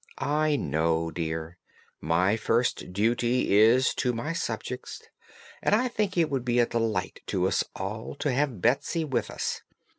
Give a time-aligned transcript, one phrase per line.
[0.17, 1.59] "I know, dear.
[2.01, 5.03] My first duty is to my subjects,
[5.61, 9.29] and I think it would be a delight to us all to have Betsy with
[9.29, 9.61] us.